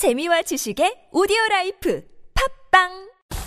재미와 0.00 0.40
지식의 0.40 1.12
오디오 1.12 1.36
라이프 1.50 2.02
팟빵 2.72 2.88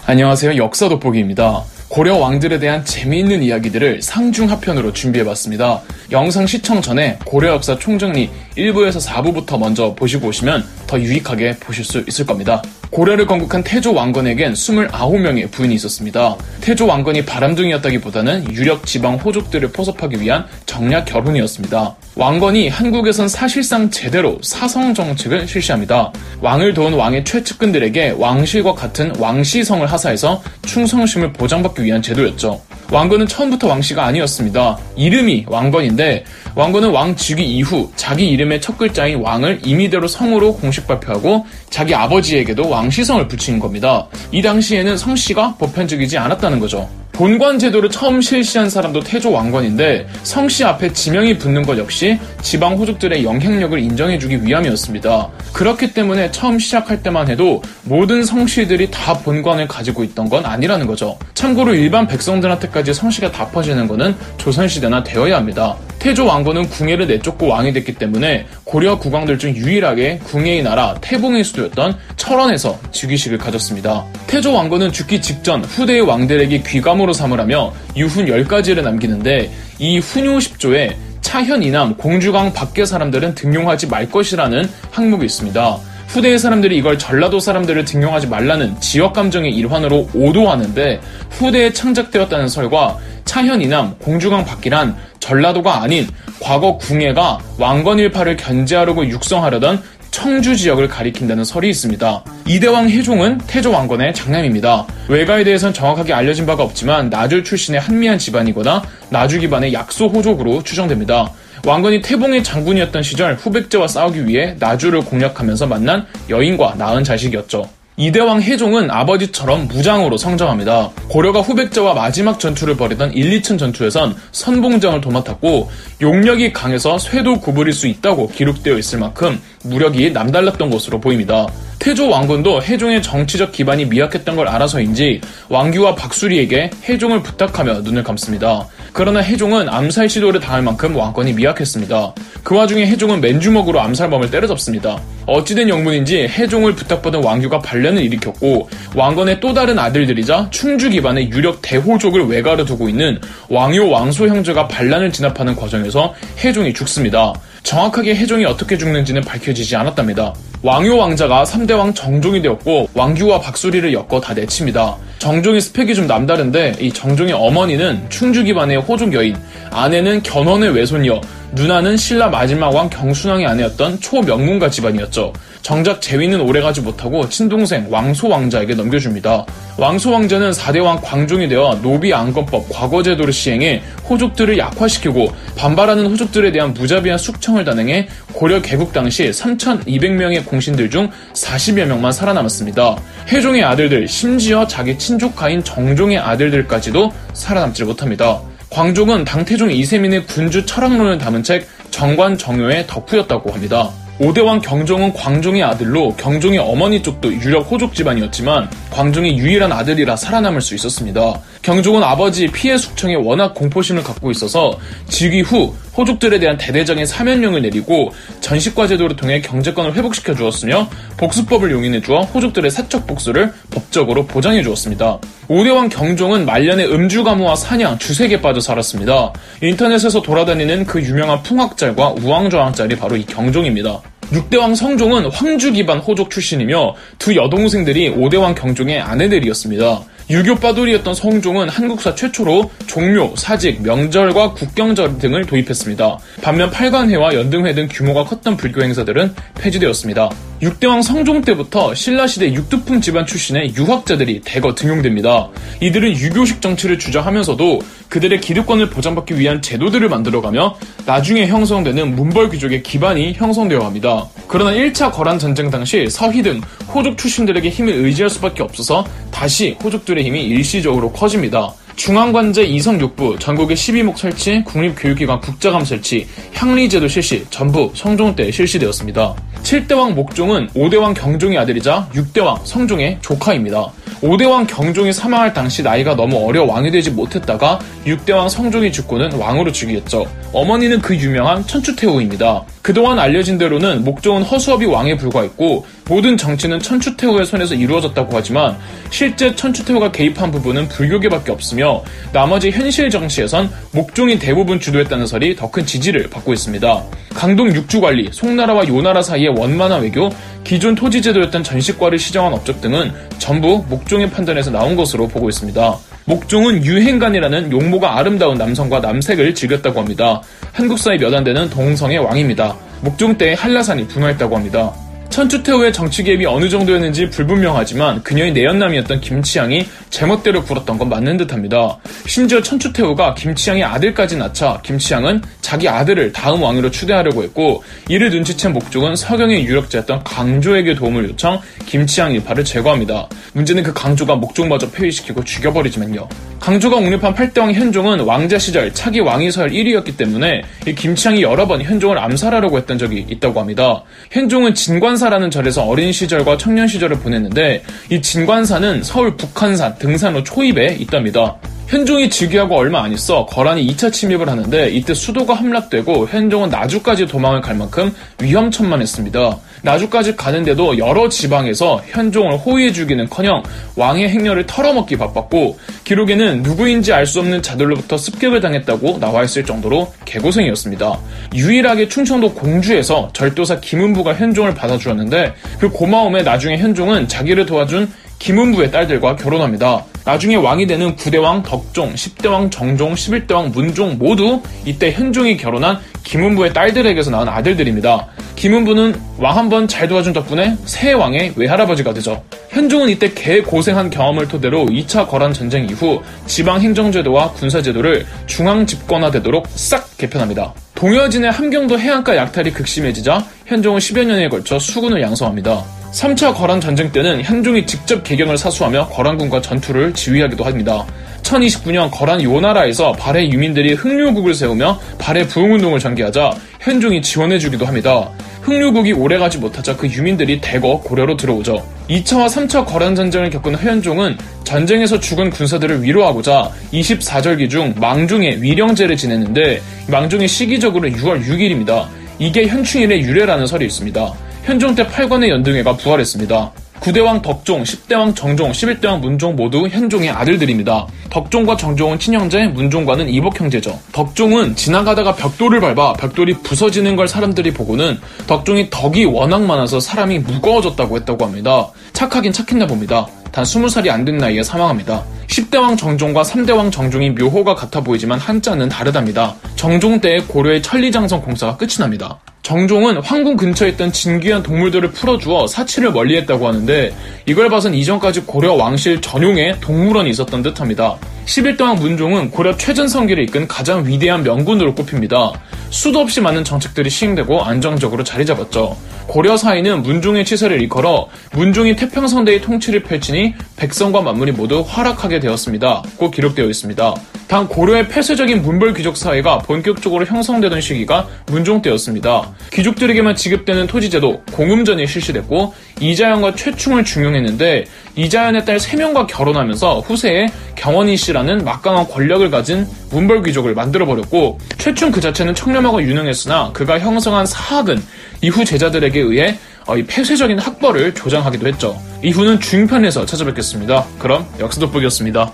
안녕하세요. 0.05 0.55
역사 0.57 0.87
돋보기입니다. 0.87 1.63
고려 1.89 2.15
왕들에 2.17 2.59
대한 2.59 2.85
재미있는 2.85 3.41
이야기들을 3.41 4.03
상중하편으로 4.03 4.93
준비해봤습니다. 4.93 5.81
영상 6.11 6.45
시청 6.45 6.79
전에 6.79 7.17
고려 7.25 7.49
역사 7.53 7.79
총정리 7.79 8.29
1부에서 8.57 9.05
4부부터 9.05 9.59
먼저 9.59 9.93
보시고 9.95 10.27
오시면 10.27 10.63
더 10.87 10.99
유익하게 10.99 11.57
보실 11.57 11.83
수 11.83 12.03
있을 12.07 12.25
겁니다. 12.25 12.61
고려를 12.91 13.25
건국한 13.25 13.63
태조 13.63 13.93
왕건에겐 13.93 14.53
29명의 14.53 15.49
부인이 15.49 15.73
있었습니다. 15.75 16.35
태조 16.61 16.85
왕건이 16.85 17.25
바람둥이였다기보다는 17.25 18.53
유력 18.53 18.85
지방 18.85 19.15
호족들을 19.15 19.71
포섭하기 19.71 20.21
위한 20.21 20.45
정략 20.67 21.05
결혼이었습니다. 21.05 21.95
왕건이 22.15 22.69
한국에선 22.69 23.27
사실상 23.27 23.89
제대로 23.89 24.37
사성 24.43 24.93
정책을 24.93 25.47
실시합니다. 25.47 26.13
왕을 26.41 26.75
도운 26.75 26.93
왕의 26.93 27.23
최측근들에게 27.25 28.11
왕실과 28.19 28.75
같은 28.75 29.15
왕시성을 29.17 29.91
하사해서 29.91 30.43
충성심을 30.67 31.33
보장받기 31.33 31.83
위한 31.83 32.03
제도였죠. 32.03 32.61
왕건은 32.91 33.27
처음부터 33.27 33.67
왕씨가 33.67 34.05
아니었습니다. 34.05 34.77
이름이 34.95 35.45
왕건인데 35.47 36.25
왕건은 36.55 36.91
왕 36.91 37.15
즉위 37.15 37.43
이후 37.57 37.91
자기 37.95 38.29
이름의 38.29 38.61
첫 38.61 38.77
글자인 38.77 39.21
왕을 39.21 39.61
임의대로 39.63 40.07
성으로 40.07 40.55
공식 40.55 40.87
발표하고 40.87 41.45
자기 41.69 41.95
아버지에게도 41.95 42.69
왕시성을 42.69 43.27
붙인 43.27 43.59
겁니다. 43.59 44.07
이 44.31 44.41
당시에는 44.41 44.97
성씨가 44.97 45.55
보편적이지 45.57 46.17
않았다는 46.17 46.59
거죠. 46.59 46.87
본관 47.13 47.59
제도를 47.59 47.91
처음 47.91 48.21
실시한 48.21 48.71
사람도 48.71 49.01
태조 49.01 49.31
왕건인데 49.31 50.07
성씨 50.23 50.63
앞에 50.63 50.93
지명이 50.93 51.37
붙는 51.37 51.61
것 51.61 51.77
역시 51.77 52.19
지방 52.41 52.75
호족들의 52.75 53.23
영향력을 53.23 53.77
인정해주기 53.77 54.43
위함이었습니다. 54.43 55.29
그렇기 55.53 55.93
때문에 55.93 56.31
처음 56.31 56.57
시작할 56.57 57.03
때만 57.03 57.29
해도 57.29 57.61
모든 57.83 58.25
성씨들이 58.25 58.89
다 58.89 59.13
본관을 59.13 59.67
가지고 59.67 60.03
있던 60.03 60.27
건 60.27 60.43
아니라는 60.43 60.87
거죠. 60.87 61.19
참고로 61.35 61.75
일반 61.75 62.07
백성들한테까지 62.07 62.95
성씨가 62.95 63.31
다 63.31 63.47
퍼지는 63.47 63.87
것은 63.87 64.15
조선시대나 64.37 65.03
되어야 65.03 65.37
합니다. 65.37 65.77
태조 66.03 66.25
왕건은 66.25 66.67
궁예를 66.67 67.07
내쫓고 67.07 67.47
왕이 67.47 67.71
됐기 67.71 67.93
때문에 67.93 68.45
고려 68.65 68.99
국왕들 68.99 69.39
중 69.39 69.55
유일하게 69.55 70.19
궁예의 70.25 70.61
나라 70.61 70.95
태봉의 70.99 71.45
수도였던 71.45 71.97
철원에서 72.17 72.77
즉위식을 72.91 73.37
가졌습니다. 73.37 74.03
태조 74.27 74.51
왕건은 74.53 74.91
죽기 74.91 75.21
직전 75.21 75.63
후대의 75.63 76.01
왕들에게 76.01 76.63
귀감으로 76.63 77.13
삼으라며 77.13 77.71
유훈 77.95 78.25
10가지를 78.25 78.83
남기는데 78.83 79.49
이 79.79 79.99
훈요 79.99 80.39
10조에 80.39 80.93
차현 81.21 81.63
이남 81.63 81.95
공주강 81.95 82.51
밖의 82.51 82.85
사람들은 82.85 83.33
등용하지 83.35 83.87
말 83.87 84.11
것이라는 84.11 84.69
항목이 84.91 85.25
있습니다. 85.25 85.77
후대의 86.09 86.37
사람들이 86.37 86.77
이걸 86.77 86.99
전라도 86.99 87.39
사람들을 87.39 87.85
등용하지 87.85 88.27
말라는 88.27 88.77
지역 88.81 89.13
감정의 89.13 89.51
일환으로 89.55 90.09
오도하는데 90.13 90.99
후대에 91.29 91.71
창작되었다는 91.71 92.49
설과 92.49 92.99
차현 93.23 93.61
이남 93.61 93.95
공주강 93.99 94.45
밖이란 94.45 94.95
전라도가 95.23 95.81
아닌 95.81 96.07
과거 96.41 96.77
궁예가 96.77 97.39
왕건일파를 97.57 98.35
견제하려고 98.35 99.07
육성하려던 99.07 99.81
청주 100.11 100.55
지역을 100.55 100.89
가리킨다는 100.89 101.43
설이 101.43 101.69
있습니다. 101.69 102.23
이대왕 102.45 102.89
해종은 102.89 103.39
태조 103.47 103.71
왕건의 103.71 104.13
장남입니다. 104.13 104.85
외가에 105.07 105.43
대해선 105.43 105.73
정확하게 105.73 106.13
알려진 106.13 106.45
바가 106.45 106.61
없지만 106.63 107.09
나주 107.09 107.43
출신의 107.43 107.79
한미한 107.79 108.19
집안이거나 108.19 108.83
나주 109.09 109.39
기반의 109.39 109.73
약소 109.73 110.09
호족으로 110.09 110.61
추정됩니다. 110.63 111.31
왕건이 111.65 112.01
태봉의 112.01 112.43
장군이었던 112.43 113.01
시절 113.01 113.35
후백제와 113.35 113.87
싸우기 113.87 114.27
위해 114.27 114.55
나주를 114.59 115.01
공략하면서 115.05 115.65
만난 115.65 116.05
여인과 116.29 116.75
낳은 116.77 117.05
자식이었죠. 117.05 117.67
이대왕 117.95 118.41
해종은 118.41 118.89
아버지처럼 118.89 119.67
무장으로 119.67 120.17
성장합니다. 120.17 120.89
고려가 121.09 121.41
후백제와 121.41 121.93
마지막 121.93 122.39
전투를 122.39 122.75
벌이던 122.75 123.13
1, 123.13 123.41
2층 123.41 123.59
전투에선 123.59 124.15
선봉장을 124.31 124.99
도맡았고 124.99 125.69
용력이 126.01 126.53
강해서 126.53 126.97
쇠도 126.97 127.39
구부릴 127.39 127.71
수 127.71 127.85
있다고 127.85 128.29
기록되어 128.29 128.79
있을 128.79 128.97
만큼 128.97 129.39
무력이 129.63 130.11
남달랐던 130.11 130.71
것으로 130.71 130.99
보입니다. 130.99 131.47
태조 131.77 132.09
왕건도 132.09 132.63
해종의 132.63 133.03
정치적 133.03 133.51
기반이 133.51 133.85
미약했던 133.85 134.35
걸 134.35 134.47
알아서인지 134.47 135.21
왕규와 135.49 135.93
박수리에게 135.95 136.71
해종을 136.89 137.21
부탁하며 137.21 137.81
눈을 137.81 138.03
감습니다. 138.03 138.67
그러나 138.93 139.21
해종은 139.21 139.69
암살 139.69 140.07
시도를 140.07 140.39
당할 140.39 140.61
만큼 140.61 140.95
왕건이 140.95 141.33
미약했습니다. 141.33 142.13
그 142.43 142.55
와중에 142.55 142.85
해종은 142.85 143.21
맨주먹으로 143.21 143.81
암살범을 143.81 144.29
때려잡습니다. 144.29 145.01
어찌된 145.25 145.67
영문인지 145.67 146.27
해종을 146.27 146.75
부탁받은 146.75 147.23
왕규가 147.23 147.59
반란을 147.59 148.03
일으켰고 148.03 148.69
왕건의 148.95 149.39
또 149.39 149.53
다른 149.53 149.79
아들들이자 149.79 150.49
충주 150.51 150.91
기반의 150.91 151.31
유력 151.31 151.59
대호족을 151.63 152.27
외가로 152.27 152.65
두고 152.65 152.87
있는 152.87 153.19
왕요 153.49 153.89
왕소 153.89 154.27
형제가 154.27 154.67
반란을 154.67 155.11
진압하는 155.11 155.55
과정에서 155.55 156.13
해종이 156.43 156.73
죽습니다. 156.73 157.33
정확하게 157.63 158.13
해종이 158.13 158.45
어떻게 158.45 158.77
죽는지는 158.77 159.21
밝혀지지 159.21 159.75
않았답니다. 159.75 160.35
왕요 160.61 160.97
왕자가 160.97 161.45
3대왕 161.45 161.95
정종이 161.95 162.41
되었고 162.43 162.89
왕규와 162.93 163.39
박수리를 163.39 163.91
엮어 163.91 164.21
다 164.21 164.33
내칩니다. 164.33 164.97
정종의 165.23 165.61
스펙이 165.61 165.95
좀 165.95 166.05
남다른데 166.05 166.73
이 166.81 166.91
정종의 166.91 167.31
어머니는 167.31 168.09
충주 168.09 168.43
기반의 168.43 168.75
호족 168.75 169.13
여인, 169.13 169.37
아내는 169.71 170.21
견훤의 170.21 170.75
외손녀, 170.75 171.21
누나는 171.53 171.95
신라 171.95 172.27
마지막 172.27 172.75
왕 172.75 172.89
경순왕의 172.89 173.47
아내였던 173.47 174.01
초명문가 174.01 174.69
집안이었죠. 174.69 175.31
정작 175.63 176.01
재위는 176.01 176.41
오래가지 176.41 176.81
못하고 176.81 177.29
친동생 177.29 177.87
왕소 177.89 178.27
왕자에게 178.27 178.75
넘겨줍니다. 178.75 179.45
왕소 179.77 180.11
왕자는 180.11 180.51
4대왕 180.51 180.99
광종이 181.01 181.47
되어 181.47 181.79
노비 181.81 182.13
안건법 182.13 182.67
과거 182.69 183.01
제도를 183.01 183.31
시행해 183.31 183.81
호족들을 184.09 184.57
약화시키고 184.57 185.31
반발하는 185.55 186.05
호족들에 186.07 186.51
대한 186.51 186.73
무자비한 186.73 187.17
숙청을 187.17 187.63
단행해 187.63 188.09
고려 188.33 188.61
개국 188.61 188.91
당시 188.91 189.29
3,200명의 189.29 190.45
공신들 190.45 190.89
중 190.89 191.09
40여 191.33 191.85
명만 191.85 192.11
살아남았습니다. 192.11 192.97
해종의 193.29 193.63
아들들, 193.63 194.05
심지어 194.09 194.67
자기 194.67 194.97
친족가인 194.97 195.63
정종의 195.63 196.17
아들들까지도 196.19 197.13
살아남지 197.31 197.85
못합니다. 197.85 198.41
광종은 198.69 199.23
당태종 199.23 199.71
이세민의 199.71 200.25
군주 200.25 200.65
철학론을 200.65 201.19
담은 201.19 201.41
책 201.41 201.65
정관 201.89 202.37
정효의 202.37 202.85
덕후였다고 202.87 203.51
합니다. 203.51 203.91
5대왕 204.19 204.61
경종은 204.61 205.13
광종의 205.13 205.63
아들로 205.63 206.15
경종의 206.15 206.59
어머니 206.59 207.01
쪽도 207.01 207.33
유력 207.33 207.71
호족 207.71 207.95
집안이었지만 207.95 208.69
광종이 208.91 209.37
유일한 209.39 209.71
아들이라 209.71 210.15
살아남을 210.15 210.61
수 210.61 210.75
있었습니다. 210.75 211.39
경종은 211.63 212.03
아버지 212.03 212.47
피해 212.47 212.77
숙청에 212.77 213.15
워낙 213.15 213.53
공포심을 213.55 214.03
갖고 214.03 214.29
있어서 214.29 214.77
즉위 215.07 215.41
후 215.41 215.73
호족들에 215.95 216.39
대한 216.39 216.57
대대적인 216.57 217.05
사면령을 217.05 217.61
내리고 217.61 218.11
전시과 218.41 218.87
제도를 218.87 219.15
통해 219.15 219.41
경제권을 219.41 219.95
회복시켜 219.95 220.35
주었으며 220.35 220.89
복수법을 221.17 221.71
용인해 221.71 222.01
주어 222.01 222.21
호족들의 222.21 222.71
사적 222.71 223.07
복수를 223.07 223.53
법적으로 223.71 224.25
보장해 224.25 224.63
주었습니다. 224.63 225.19
5대왕 225.47 225.89
경종은 225.89 226.45
말년에 226.45 226.85
음주 226.85 227.23
가무와 227.23 227.55
사냥, 227.55 227.97
주색에 227.97 228.41
빠져 228.41 228.59
살았습니다. 228.59 229.33
인터넷에서 229.61 230.21
돌아다니는 230.21 230.85
그 230.85 231.01
유명한 231.01 231.43
풍악짤과 231.43 232.15
우왕좌왕짤이 232.21 232.95
바로 232.95 233.15
이 233.15 233.25
경종입니다. 233.25 234.01
6대왕 234.31 234.75
성종은 234.75 235.29
황주 235.29 235.73
기반 235.73 235.99
호족 235.99 236.31
출신이며 236.31 236.95
두 237.19 237.35
여동생들이 237.35 238.15
5대왕 238.15 238.55
경종의 238.55 238.99
아내들이었습니다. 238.99 240.01
유교 240.29 240.55
빠돌이였던 240.55 241.13
성종은 241.13 241.69
한국사 241.69 242.15
최초로 242.15 242.71
종묘, 242.87 243.33
사직, 243.35 243.81
명절과 243.81 244.53
국경절 244.53 245.17
등을 245.17 245.45
도입했습니다. 245.45 246.17
반면 246.41 246.71
팔관회와 246.71 247.33
연등회 247.33 247.73
등 247.73 247.87
규모가 247.91 248.23
컸던 248.23 248.57
불교 248.57 248.81
행사들은 248.81 249.35
폐지되었습니다. 249.55 250.29
6대왕 250.63 251.03
성종 251.03 251.41
때부터 251.41 251.93
신라시대 251.93 252.53
육두풍 252.53 253.01
집안 253.01 253.25
출신의 253.25 253.75
유학자들이 253.75 254.41
대거 254.45 254.75
등용됩니다. 254.75 255.49
이들은 255.81 256.17
유교식 256.17 256.61
정치를 256.61 256.97
주장하면서도 256.99 257.81
그들의 258.07 258.39
기득권을 258.39 258.89
보장받기 258.89 259.37
위한 259.37 259.61
제도들을 259.61 260.07
만들어가며 260.07 260.77
나중에 261.05 261.47
형성되는 261.47 262.15
문벌 262.15 262.49
귀족의 262.51 262.83
기반이 262.83 263.33
형성되어 263.33 263.79
갑니다. 263.79 264.27
그러나 264.47 264.71
1차 264.71 265.11
거란 265.11 265.37
전쟁 265.37 265.69
당시 265.69 266.07
서희 266.09 266.41
등 266.41 266.61
호족 266.93 267.17
출신들에게 267.17 267.67
힘을 267.69 267.93
의지할 267.93 268.29
수밖에 268.29 268.63
없어서 268.63 269.05
다시 269.31 269.75
호족들의 269.83 270.23
힘이 270.23 270.43
일시적으로 270.43 271.11
커집니다. 271.11 271.73
중앙관제 271.95 272.63
이성육부, 272.63 273.37
전국의 273.39 273.75
12목 273.75 274.17
설치, 274.17 274.63
국립교육기관 274.63 275.41
국자감 275.41 275.85
설치, 275.85 276.27
향리제도 276.53 277.07
실시, 277.07 277.45
전부 277.49 277.91
성종 277.93 278.35
때 278.35 278.49
실시되었습니다. 278.49 279.35
7대왕 279.63 280.13
목종은 280.13 280.67
5대왕 280.75 281.15
경종의 281.15 281.57
아들이자 281.57 282.09
6대왕 282.13 282.65
성종의 282.65 283.19
조카입니다. 283.21 283.91
5대왕 284.21 284.67
경종이 284.67 285.11
사망할 285.11 285.53
당시 285.53 285.83
나이가 285.83 286.15
너무 286.15 286.47
어려 286.47 286.63
왕이 286.63 286.91
되지 286.91 287.11
못했다가 287.11 287.79
6대왕 288.05 288.49
성종이 288.49 288.91
죽고는 288.91 289.33
왕으로 289.33 289.71
즉위했죠. 289.71 290.25
어머니는 290.53 291.01
그 291.01 291.15
유명한 291.15 291.65
천추태후입니다. 291.65 292.63
그동안 292.81 293.17
알려진 293.17 293.57
대로는 293.57 294.03
목종은 294.03 294.43
허수아비 294.43 294.85
왕에 294.85 295.15
불과했고 295.15 295.85
모든 296.07 296.35
정치는 296.35 296.79
천추태후의 296.79 297.45
손에서 297.45 297.75
이루어졌다고 297.75 298.29
하지만 298.35 298.77
실제 299.09 299.55
천추태후가 299.55 300.11
개입한 300.11 300.51
부분은 300.51 300.89
불교계밖에 300.89 301.51
없으며 301.51 302.03
나머지 302.33 302.71
현실 302.71 303.09
정치에선 303.09 303.71
목종이 303.93 304.37
대부분 304.37 304.79
주도했다는 304.79 305.27
설이 305.27 305.55
더 305.55 305.73
큰 305.73 305.85
지지를 305.87 306.29
받고 306.29 306.53
있습니다. 306.53 307.03
강동 307.33 307.73
육주관리, 307.73 308.29
송나라와 308.31 308.87
요나라 308.87 309.23
사이의 309.23 309.52
원만한 309.53 310.01
외교, 310.01 310.29
기존 310.63 310.95
토지제도였던 310.95 311.63
전식과를 311.63 312.19
시정한 312.19 312.53
업적 312.53 312.81
등은 312.81 313.11
전부 313.37 313.83
목종의 313.89 314.31
판단에서 314.31 314.71
나온 314.71 314.95
것으로 314.95 315.27
보고 315.27 315.49
있습니다. 315.49 315.97
목종은 316.25 316.85
유행간이라는 316.85 317.71
용모가 317.71 318.17
아름다운 318.17 318.57
남성과 318.57 318.99
남색을 318.99 319.55
즐겼다고 319.55 319.99
합니다. 319.99 320.41
한국사에 320.71 321.17
몇안 321.17 321.43
되는 321.43 321.69
동성의 321.69 322.19
왕입니다. 322.19 322.75
목종 323.01 323.37
때에 323.37 323.53
한라산이 323.53 324.07
분화했다고 324.07 324.55
합니다. 324.55 324.93
천추태후의 325.33 325.91
정치 325.93 326.21
개입이 326.21 326.45
어느 326.45 326.69
정도였는지 326.69 327.31
불분명하지만 327.31 328.21
그녀의 328.21 328.53
내연남이었던 328.53 329.19
김치향이 329.19 329.87
제멋대로 330.11 330.63
굴었던 330.63 330.99
건 330.99 331.09
맞는 331.09 331.37
듯합니다. 331.37 331.97
심지어 332.27 332.61
천추태후가 332.61 333.33
김치향의 333.33 333.83
아들까지 333.83 334.37
낳자 334.37 334.79
김치향은 334.83 335.41
자기 335.59 335.89
아들을 335.89 336.33
다음 336.33 336.61
왕으로 336.61 336.91
추대하려고 336.91 337.41
했고 337.41 337.83
이를 338.09 338.29
눈치챈 338.29 338.73
목종은 338.73 339.15
서경의 339.15 339.65
유력자였던 339.65 340.23
강조에게 340.23 340.93
도움을 340.93 341.27
요청 341.29 341.59
김치향 341.87 342.33
일파를 342.33 342.63
제거합니다. 342.63 343.27
문제는 343.53 343.81
그 343.81 343.91
강조가 343.91 344.35
목종마저 344.35 344.91
폐위시키고 344.91 345.43
죽여버리지만요. 345.43 346.29
강조가 346.59 346.97
옹립한 346.97 347.33
8대왕 347.33 347.73
현종은 347.73 348.21
왕자 348.21 348.59
시절 348.59 348.93
차기 348.93 349.19
왕위 349.19 349.51
서열 349.51 349.71
1위였기 349.71 350.15
때문에 350.15 350.61
김치향이 350.95 351.41
여러 351.41 351.67
번 351.67 351.81
현종을 351.81 352.19
암살하려고 352.19 352.77
했던 352.77 352.97
적이 352.99 353.25
있다고 353.29 353.59
합니다. 353.59 354.03
현종은 354.31 354.75
진관 354.75 355.17
사라는 355.23 355.51
절에서 355.51 355.85
어린 355.85 356.11
시절과 356.11 356.57
청년 356.57 356.85
시절을 356.85 357.19
보냈는데 357.19 357.81
이 358.09 358.21
진관사는 358.21 359.03
서울 359.03 359.37
북한산 359.37 359.97
등산로 359.97 360.43
초입에 360.43 360.97
있답니다. 360.99 361.55
현종이 361.87 362.29
즉위하고 362.29 362.75
얼마 362.75 363.03
안 363.03 363.13
있어 363.13 363.45
거란이 363.45 363.87
2차 363.87 364.11
침입을 364.11 364.49
하는데 364.49 364.89
이때 364.89 365.13
수도가 365.13 365.53
함락되고 365.53 366.27
현종은 366.27 366.69
나주까지 366.69 367.27
도망을 367.27 367.61
갈 367.61 367.75
만큼 367.75 368.13
위험천만했습니다. 368.41 369.57
나주까지 369.83 370.35
가는데도 370.35 370.97
여러 370.97 371.29
지방에서 371.29 372.01
현종을 372.07 372.57
호위해 372.57 372.91
주기는커녕 372.93 373.63
왕의 373.95 374.29
행렬을 374.29 374.65
털어먹기 374.65 375.17
바빴고 375.17 375.77
기록에는 376.03 376.63
누구인지 376.63 377.11
알 377.13 377.23
수 377.23 377.39
없는 377.39 377.61
자들로부터 377.61 378.17
습격을 378.17 378.61
당했다고 378.61 379.17
나와 379.19 379.43
있을 379.43 379.65
정도로 379.65 380.13
개고생이었습니다. 380.25 381.17
유일하게 381.55 382.09
충청도 382.09 382.53
공주에서 382.53 383.29
절도사 383.33 383.79
김은부가 383.79 384.35
현종을 384.35 384.75
받아주었는데 384.75 385.53
그 385.79 385.89
고마움에 385.89 386.43
나중에 386.43 386.77
현종은 386.77 387.27
자기를 387.27 387.65
도와준 387.65 388.11
김은부의 388.39 388.91
딸들과 388.91 389.37
결혼합니다. 389.37 390.03
나중에 390.25 390.55
왕이 390.55 390.85
되는 390.85 391.15
9대왕 391.15 391.63
덕종, 391.63 392.13
10대왕 392.13 392.69
정종, 392.69 393.13
11대왕 393.13 393.71
문종 393.71 394.17
모두 394.19 394.61
이때 394.85 395.11
현종이 395.11 395.55
결혼한 395.55 395.99
김은부의 396.23 396.73
딸들에게서 396.73 397.31
낳은 397.31 397.47
아들들입니다. 397.47 398.27
김은부는 398.55 399.15
왕 399.39 399.57
한 399.57 399.69
번 399.69 399.87
잘 399.87 400.07
도와준 400.07 400.33
덕분에 400.33 400.77
새 400.85 401.13
왕의 401.13 401.53
외할아버지가 401.55 402.13
되죠. 402.13 402.43
현종은 402.69 403.09
이때 403.09 403.31
개 403.33 403.61
고생한 403.61 404.09
경험을 404.09 404.47
토대로 404.47 404.85
2차 404.85 405.27
거란 405.27 405.53
전쟁 405.53 405.85
이후 405.89 406.21
지방 406.47 406.81
행정제도와 406.81 407.51
군사제도를 407.51 408.25
중앙 408.47 408.85
집권화되도록 408.85 409.67
싹 409.75 410.17
개편합니다. 410.17 410.73
동여진의 410.95 411.51
함경도 411.51 411.99
해안가 411.99 412.35
약탈이 412.35 412.71
극심해지자 412.71 413.45
현종은 413.65 413.99
10여 413.99 414.23
년에 414.25 414.49
걸쳐 414.49 414.79
수군을 414.79 415.21
양성합니다. 415.21 415.83
3차 416.13 416.55
거란 416.55 416.79
전쟁 416.79 417.11
때는 417.11 417.41
현종이 417.43 417.85
직접 417.85 418.23
개경을 418.23 418.57
사수하며 418.57 419.09
거란군과 419.09 419.61
전투를 419.61 420.13
지휘하기도 420.13 420.63
합니다. 420.63 421.05
1029년 421.43 422.09
거란 422.11 422.41
요나라에서 422.41 423.11
발해 423.13 423.47
유민들이 423.47 423.93
흑류국을 423.93 424.53
세우며 424.53 424.99
발해 425.19 425.45
부흥운동을 425.47 425.99
전개하자 425.99 426.51
현종이 426.79 427.21
지원해주기도 427.21 427.85
합니다. 427.85 428.29
흑류국이 428.61 429.11
오래가지 429.13 429.57
못하자 429.57 429.97
그 429.97 430.07
유민들이 430.07 430.61
대거 430.61 431.01
고려로 431.01 431.35
들어오죠. 431.35 431.85
2차와 432.09 432.47
3차 432.47 432.85
거란 432.85 433.13
전쟁을 433.13 433.49
겪은 433.49 433.75
허현종은 433.75 434.37
전쟁에서 434.63 435.19
죽은 435.19 435.49
군사들을 435.49 436.01
위로하고자 436.01 436.71
24절기 436.93 437.69
중 437.69 437.93
망중의 437.99 438.61
위령제를 438.61 439.17
지냈는데 439.17 439.81
망중이 440.07 440.47
시기적으로 440.47 441.09
6월 441.09 441.43
6일입니다. 441.43 442.07
이게 442.39 442.67
현충일의 442.67 443.21
유래라는 443.21 443.67
설이 443.67 443.85
있습니다. 443.85 444.33
현종 444.63 444.95
때 444.95 445.05
8관의 445.05 445.49
연등회가 445.49 445.97
부활했습니다. 445.97 446.82
9대왕 447.03 447.41
덕종, 447.41 447.83
10대왕 447.83 448.33
정종, 448.33 448.71
11대왕 448.71 449.19
문종 449.19 449.57
모두 449.57 449.89
현종의 449.89 450.29
아들들입니다. 450.29 451.05
덕종과 451.29 451.75
정종은 451.75 452.17
친형제, 452.17 452.67
문종과는 452.67 453.27
이복 453.27 453.59
형제죠. 453.59 453.99
덕종은 454.13 454.77
지나가다가 454.77 455.35
벽돌을 455.35 455.81
밟아 455.81 456.13
벽돌이 456.13 456.53
부서지는 456.63 457.17
걸 457.17 457.27
사람들이 457.27 457.73
보고는 457.73 458.19
덕종이 458.47 458.89
덕이 458.89 459.25
워낙 459.25 459.63
많아서 459.63 459.99
사람이 459.99 460.39
무거워졌다고 460.39 461.17
했다고 461.17 461.45
합니다. 461.45 461.89
착하긴 462.13 462.53
착했나 462.53 462.87
봅니다. 462.87 463.27
단 463.53 463.63
20살이 463.63 464.09
안 464.09 464.25
된 464.25 464.37
나이에 464.37 464.63
사망합니다. 464.63 465.23
10대 465.45 465.79
왕 465.79 465.95
정종과 465.95 466.41
3대 466.41 466.75
왕 466.75 466.89
정종이 466.89 467.29
묘호가 467.29 467.75
같아 467.75 468.01
보이지만 468.01 468.39
한자는 468.39 468.89
다르답니다. 468.89 469.53
정종 469.75 470.19
때 470.21 470.39
고려의 470.47 470.81
천리장성 470.81 471.43
공사가 471.43 471.77
끝이 471.77 471.97
납니다. 471.99 472.39
정종은 472.63 473.17
황궁 473.17 473.55
근처에 473.57 473.89
있던 473.89 474.11
진귀한 474.11 474.63
동물들을 474.63 475.11
풀어주어 475.11 475.67
사치를 475.67 476.13
멀리했다고 476.13 476.67
하는데 476.67 477.13
이걸 477.45 477.69
봐선 477.69 477.93
이전까지 477.93 478.41
고려 478.41 478.73
왕실 478.73 479.21
전용의 479.21 479.81
동물원이 479.81 480.31
있었던 480.31 480.63
듯합니다. 480.63 481.17
11대왕 481.45 481.99
문종은 481.99 482.51
고려 482.51 482.75
최전성기를 482.77 483.43
이끈 483.43 483.67
가장 483.67 484.07
위대한 484.07 484.43
명군으로 484.43 484.95
꼽힙니다. 484.95 485.51
수도 485.89 486.19
없이 486.19 486.41
많은 486.41 486.63
정책들이 486.63 487.09
시행되고 487.09 487.63
안정적으로 487.63 488.23
자리 488.23 488.45
잡았죠. 488.45 488.97
고려 489.27 489.57
사이는 489.57 490.03
문종의 490.03 490.45
치세를 490.45 490.81
이끌어 490.81 491.27
문종이 491.53 491.95
태평성대의 491.95 492.61
통치를 492.61 493.03
펼치니 493.03 493.55
백성과 493.75 494.21
만물이 494.21 494.53
모두 494.53 494.83
활락하게 494.87 495.39
되었습니다. 495.39 496.03
고 496.17 496.31
기록되어 496.31 496.65
있습니다. 496.65 497.13
단 497.53 497.67
고려의 497.67 498.07
폐쇄적인 498.07 498.63
문벌 498.63 498.95
귀족 498.95 499.15
사회가 499.15 499.59
본격적으로 499.59 500.25
형성되던 500.25 500.81
시기가 500.81 501.27
문종 501.45 501.83
때였습니다. 501.83 502.51
귀족들에게만 502.73 503.35
지급되는 503.35 503.85
토지제도 503.85 504.41
공음전이 504.53 505.05
실시됐고 505.05 505.75
이자연과 505.99 506.55
최충을 506.55 507.05
중용했는데 507.05 507.85
이자연의 508.15 508.65
딸 508.65 508.77
3명과 508.77 509.27
결혼하면서 509.27 509.99
후세에 509.99 510.47
경원이 510.73 511.15
씨라는 511.15 511.63
막강한 511.63 512.07
권력을 512.07 512.49
가진 512.49 512.87
문벌 513.11 513.43
귀족을 513.43 513.75
만들어버렸고 513.75 514.57
최충 514.79 515.11
그 515.11 515.21
자체는 515.21 515.53
청렴하고 515.53 516.01
유능했으나 516.01 516.71
그가 516.73 516.97
형성한 516.97 517.45
사학은 517.45 518.01
이후 518.41 518.65
제자들에게 518.65 519.19
의해 519.19 519.59
어, 519.85 519.95
이 519.95 520.03
폐쇄적인 520.07 520.57
학벌을 520.57 521.13
조장하기도 521.13 521.67
했죠. 521.67 522.01
이후는 522.23 522.59
중편에서 522.59 523.27
찾아뵙겠습니다. 523.27 524.05
그럼 524.17 524.47
역사 524.59 524.79
돋보기였습니다. 524.79 525.53